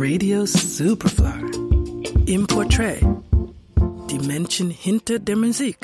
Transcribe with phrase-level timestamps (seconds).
[0.00, 1.42] Radio Superfly.
[2.26, 3.02] Im Portrait.
[4.08, 5.76] Die Menschen hinter der Musik.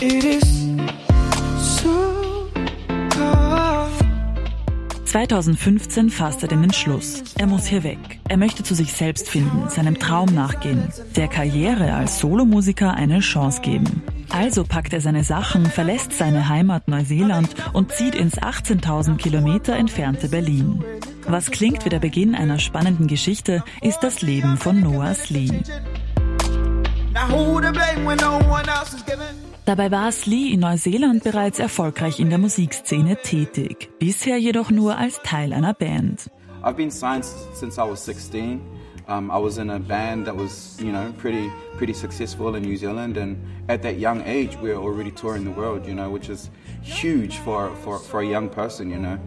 [0.00, 0.42] It is
[1.60, 2.50] so
[3.10, 3.92] cold.
[5.04, 7.22] 2015 fasst er den Entschluss.
[7.38, 8.18] Er muss hier weg.
[8.28, 13.60] Er möchte zu sich selbst finden, seinem Traum nachgehen, der Karriere als Solomusiker eine Chance
[13.60, 14.02] geben.
[14.32, 20.28] Also packt er seine Sachen, verlässt seine Heimat Neuseeland und zieht ins 18.000 Kilometer entfernte
[20.28, 20.84] Berlin.
[21.26, 25.62] Was klingt wie der Beginn einer spannenden Geschichte, ist das Leben von Noah Slee.
[29.64, 35.20] Dabei war Slee in Neuseeland bereits erfolgreich in der Musikszene tätig, bisher jedoch nur als
[35.22, 36.30] Teil einer Band.
[36.62, 37.24] I've been signed
[37.54, 38.60] since I was 16.
[39.10, 42.76] Um, I was in a band that was, you know, pretty pretty successful in New
[42.76, 46.28] Zealand, and at that young age, we were already touring the world, you know, which
[46.28, 46.48] is
[46.80, 49.18] huge for, for, for a young person, you know.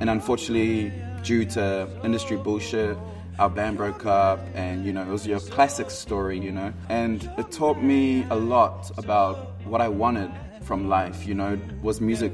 [0.00, 0.90] And unfortunately,
[1.22, 2.96] due to industry bullshit,
[3.38, 6.72] our band broke up, and you know, it was your classic story, you know.
[6.88, 10.30] And it taught me a lot about what I wanted
[10.62, 11.60] from life, you know.
[11.82, 12.32] Was music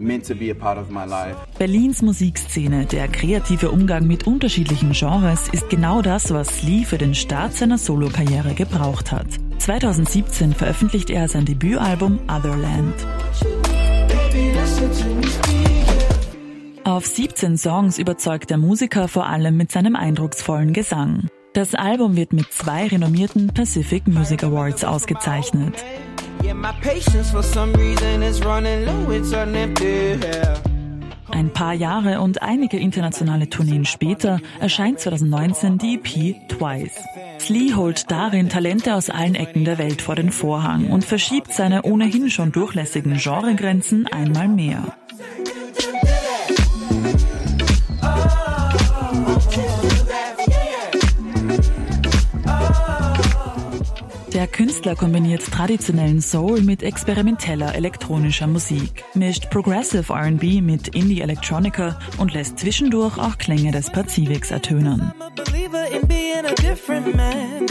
[0.00, 1.36] meant to be a part of my life?
[1.58, 7.14] Berlins Musikszene, der kreative Umgang mit unterschiedlichen Genres, ist genau das, was Lee für den
[7.14, 9.26] Start seiner Solokarriere gebraucht hat.
[9.58, 12.94] 2017 veröffentlicht er sein Debütalbum Otherland.
[16.84, 21.28] Auf 17 Songs überzeugt der Musiker vor allem mit seinem eindrucksvollen Gesang.
[21.52, 25.74] Das Album wird mit zwei renommierten Pacific Music Awards ausgezeichnet.
[31.30, 37.04] Ein paar Jahre und einige internationale Tourneen später erscheint 2019 die EP Twice.
[37.38, 41.82] Slee holt darin Talente aus allen Ecken der Welt vor den Vorhang und verschiebt seine
[41.82, 44.96] ohnehin schon durchlässigen Genregrenzen einmal mehr.
[54.40, 61.98] Der Künstler kombiniert traditionellen Soul mit experimenteller elektronischer Musik, mischt Progressive R&B mit Indie Electronica
[62.16, 65.12] und lässt zwischendurch auch Klänge des Pazifiks ertönen.
[65.12, 67.66] I'm a believer in being a different man.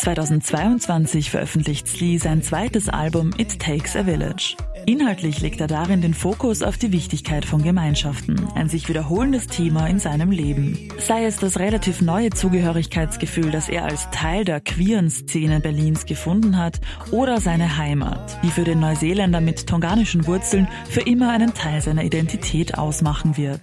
[0.00, 4.56] 2022 veröffentlicht Slee sein zweites Album It Takes a Village.
[4.88, 9.86] Inhaltlich legt er darin den Fokus auf die Wichtigkeit von Gemeinschaften, ein sich wiederholendes Thema
[9.86, 10.88] in seinem Leben.
[10.98, 16.56] Sei es das relativ neue Zugehörigkeitsgefühl, das er als Teil der queeren Szene Berlins gefunden
[16.56, 21.82] hat, oder seine Heimat, die für den Neuseeländer mit tonganischen Wurzeln für immer einen Teil
[21.82, 23.60] seiner Identität ausmachen wird.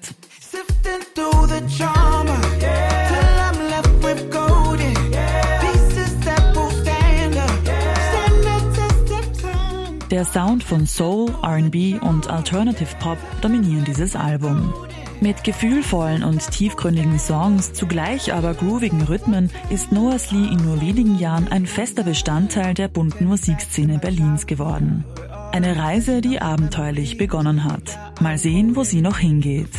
[10.12, 14.72] Der Sound von Soul, RB und Alternative Pop dominieren dieses Album.
[15.20, 21.18] Mit gefühlvollen und tiefgründigen Songs, zugleich aber groovigen Rhythmen, ist Noah Slee in nur wenigen
[21.18, 25.06] Jahren ein fester Bestandteil der bunten Musikszene Berlins geworden.
[25.52, 27.98] Eine Reise, die abenteuerlich begonnen hat.
[28.22, 29.72] Mal sehen, wo sie noch hingeht.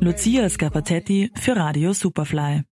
[0.00, 2.64] Lucia Scapatetti für Radio Superfly.